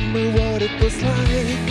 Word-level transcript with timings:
remember 0.00 0.38
what 0.38 0.62
it 0.62 0.82
was 0.82 1.02
like. 1.02 1.68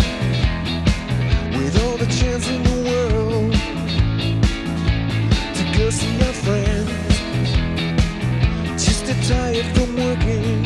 With 1.57 1.83
all 1.83 1.97
the 1.97 2.05
chance 2.05 2.47
in 2.49 2.61
the 2.63 2.77
world 2.89 3.53
to 5.55 5.63
go 5.77 5.89
see 5.89 6.15
our 6.27 6.33
friends. 6.45 6.89
Just 8.83 9.05
to 9.07 9.13
tired 9.27 9.65
from 9.75 9.95
working. 9.95 10.65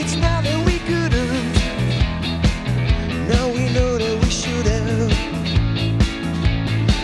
It's 0.00 0.16
now 0.16 0.40
that 0.40 0.66
we 0.66 0.78
couldn't. 0.90 1.54
Now 3.28 3.48
we 3.48 3.68
know 3.72 3.98
that 3.98 4.16
we 4.22 4.30
should 4.30 4.66
have 4.66 5.10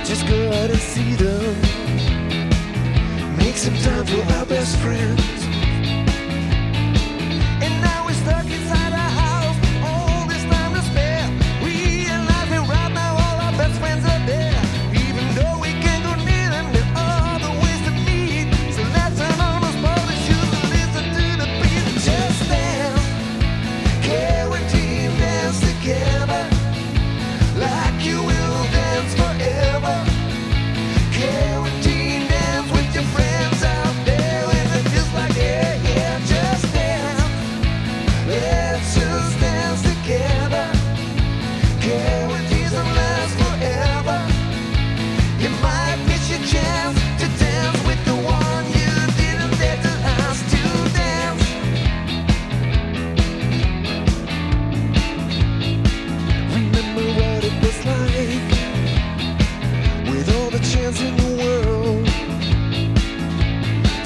just 0.04 0.26
go 0.26 0.48
out 0.52 0.70
and 0.70 0.80
see 0.80 1.14
them. 1.14 1.54
Make 3.36 3.56
some 3.56 3.76
time 3.78 4.06
for 4.06 4.22
our 4.34 4.46
best 4.46 4.76
friends. 4.78 5.49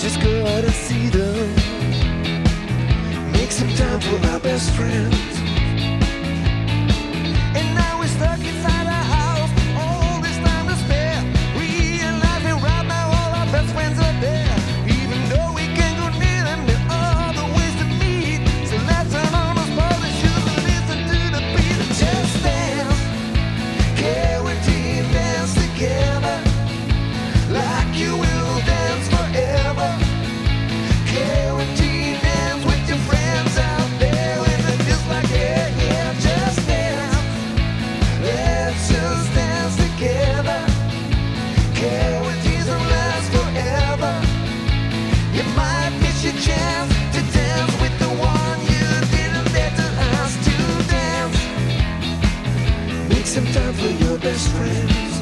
just 0.05 0.21
go 0.21 0.45
out 0.45 0.63
and 0.63 0.75
see 0.75 1.09
them. 1.09 1.55
Make 3.33 3.51
some 3.51 3.71
time 3.71 4.01
for 4.01 4.27
our 4.29 4.39
best 4.39 4.71
friends. 4.73 5.44
Make 53.25 53.33
some 53.33 53.53
time 53.55 53.73
for 53.73 54.05
your 54.05 54.19
best 54.19 54.49
friends. 54.51 55.21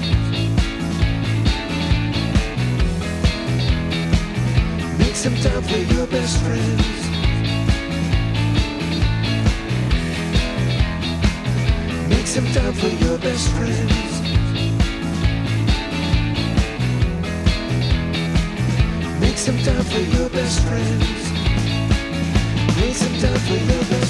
Make 4.99 5.15
some 5.15 5.37
time 5.37 5.63
for 5.63 5.79
your 5.95 6.07
best 6.09 6.37
friends. 6.43 7.09
Make 12.11 12.27
some 12.27 12.47
time 12.47 12.73
for 12.73 12.89
your 12.89 13.19
best 13.19 13.49
friends. 13.51 14.21
Make 19.21 19.39
some 19.39 19.59
time 19.59 19.85
for 19.85 20.01
your 20.01 20.29
best 20.29 20.61
friends. 20.67 21.31
Make 22.81 22.97
some 22.97 23.17
time 23.21 23.41
for 23.47 23.55
your 23.55 23.85
best 23.85 24.02